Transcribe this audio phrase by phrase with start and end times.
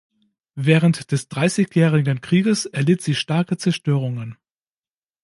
[0.55, 4.35] Während des Dreißigjährigen Krieges erlitt sie starke Zerstörungen.